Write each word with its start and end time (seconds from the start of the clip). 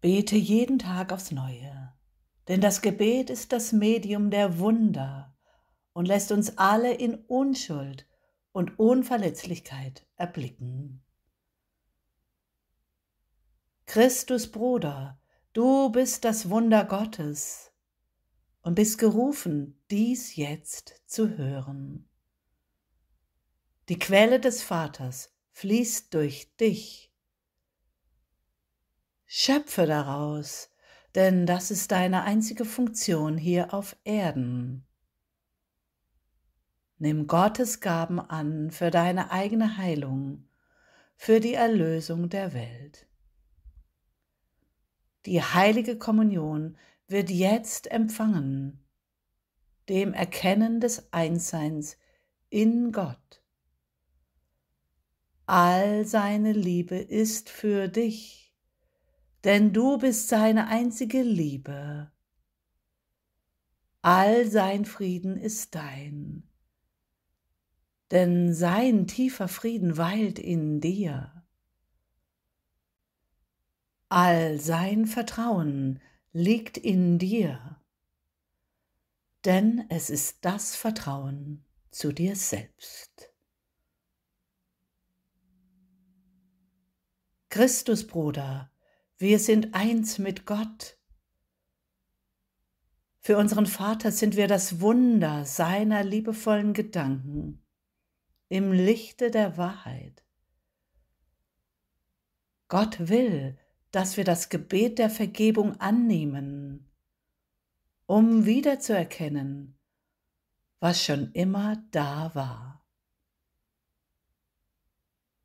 Bete 0.00 0.36
jeden 0.36 0.78
Tag 0.78 1.12
aufs 1.12 1.32
Neue, 1.32 1.92
denn 2.46 2.60
das 2.60 2.82
Gebet 2.82 3.30
ist 3.30 3.50
das 3.52 3.72
Medium 3.72 4.30
der 4.30 4.60
Wunder 4.60 5.36
und 5.92 6.06
lässt 6.06 6.30
uns 6.30 6.56
alle 6.56 6.94
in 6.94 7.16
Unschuld 7.26 8.06
und 8.52 8.78
Unverletzlichkeit 8.78 10.06
erblicken. 10.14 11.02
Christus 13.86 14.52
Bruder, 14.52 15.18
du 15.52 15.90
bist 15.90 16.24
das 16.24 16.48
Wunder 16.48 16.84
Gottes 16.84 17.72
und 18.62 18.76
bist 18.76 18.98
gerufen, 18.98 19.82
dies 19.90 20.36
jetzt 20.36 21.02
zu 21.06 21.36
hören. 21.36 22.08
Die 23.88 23.98
Quelle 23.98 24.38
des 24.38 24.62
Vaters 24.62 25.34
fließt 25.50 26.14
durch 26.14 26.54
dich 26.56 27.07
Schöpfe 29.30 29.84
daraus, 29.84 30.70
denn 31.14 31.44
das 31.44 31.70
ist 31.70 31.90
deine 31.92 32.22
einzige 32.22 32.64
Funktion 32.64 33.36
hier 33.36 33.74
auf 33.74 33.94
Erden. 34.04 34.86
Nimm 36.96 37.26
Gottes 37.26 37.82
Gaben 37.82 38.20
an 38.20 38.70
für 38.70 38.90
deine 38.90 39.30
eigene 39.30 39.76
Heilung, 39.76 40.48
für 41.14 41.40
die 41.40 41.52
Erlösung 41.52 42.30
der 42.30 42.54
Welt. 42.54 43.06
Die 45.26 45.42
heilige 45.42 45.98
Kommunion 45.98 46.78
wird 47.06 47.28
jetzt 47.28 47.90
empfangen, 47.90 48.82
dem 49.90 50.14
Erkennen 50.14 50.80
des 50.80 51.12
Einsseins 51.12 51.98
in 52.48 52.92
Gott. 52.92 53.42
All 55.44 56.06
seine 56.06 56.52
Liebe 56.52 56.96
ist 56.96 57.50
für 57.50 57.88
dich 57.88 58.47
denn 59.44 59.72
du 59.72 59.98
bist 59.98 60.28
seine 60.28 60.68
einzige 60.68 61.22
Liebe. 61.22 62.10
All 64.02 64.46
sein 64.46 64.84
Frieden 64.84 65.36
ist 65.36 65.74
dein, 65.74 66.44
denn 68.10 68.54
sein 68.54 69.06
tiefer 69.06 69.48
Frieden 69.48 69.96
weilt 69.96 70.38
in 70.38 70.80
dir. 70.80 71.44
All 74.08 74.58
sein 74.60 75.06
Vertrauen 75.06 76.00
liegt 76.32 76.78
in 76.78 77.18
dir, 77.18 77.80
denn 79.44 79.84
es 79.90 80.10
ist 80.10 80.44
das 80.44 80.74
Vertrauen 80.76 81.64
zu 81.90 82.12
dir 82.12 82.36
selbst. 82.36 83.32
Christus, 87.50 88.06
Bruder, 88.06 88.70
wir 89.18 89.38
sind 89.40 89.74
eins 89.74 90.18
mit 90.18 90.46
Gott. 90.46 90.96
Für 93.20 93.36
unseren 93.36 93.66
Vater 93.66 94.12
sind 94.12 94.36
wir 94.36 94.46
das 94.46 94.80
Wunder 94.80 95.44
seiner 95.44 96.04
liebevollen 96.04 96.72
Gedanken 96.72 97.62
im 98.48 98.72
Lichte 98.72 99.30
der 99.30 99.58
Wahrheit. 99.58 100.24
Gott 102.68 103.08
will, 103.08 103.58
dass 103.90 104.16
wir 104.16 104.24
das 104.24 104.48
Gebet 104.48 104.98
der 104.98 105.10
Vergebung 105.10 105.80
annehmen, 105.80 106.88
um 108.06 108.46
wiederzuerkennen, 108.46 109.76
was 110.80 111.02
schon 111.02 111.32
immer 111.32 111.82
da 111.90 112.34
war. 112.34 112.86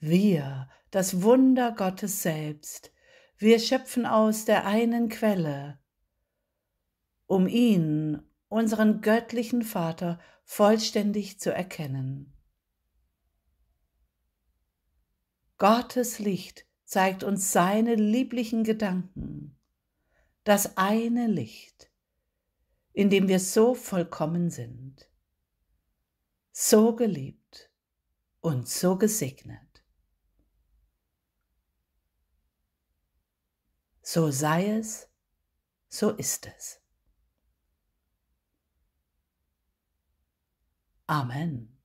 Wir, 0.00 0.68
das 0.90 1.22
Wunder 1.22 1.72
Gottes 1.72 2.22
selbst, 2.22 2.92
wir 3.38 3.60
schöpfen 3.60 4.04
aus 4.04 4.44
der 4.44 4.66
einen 4.66 5.08
Quelle, 5.08 5.78
um 7.26 7.46
ihn, 7.46 8.20
unseren 8.48 9.00
göttlichen 9.00 9.62
Vater, 9.62 10.18
vollständig 10.44 11.38
zu 11.38 11.52
erkennen. 11.52 12.34
Gottes 15.58 16.18
Licht 16.18 16.66
zeigt 16.84 17.22
uns 17.22 17.52
seine 17.52 17.94
lieblichen 17.94 18.64
Gedanken, 18.64 19.58
das 20.44 20.76
eine 20.76 21.26
Licht, 21.26 21.90
in 22.92 23.10
dem 23.10 23.28
wir 23.28 23.38
so 23.38 23.74
vollkommen 23.74 24.50
sind, 24.50 25.10
so 26.50 26.96
geliebt 26.96 27.70
und 28.40 28.68
so 28.68 28.96
gesegnet. 28.96 29.67
So 34.10 34.30
sei 34.30 34.70
es, 34.70 35.06
so 35.90 36.12
ist 36.12 36.46
es. 36.46 36.80
Amen. 41.06 41.77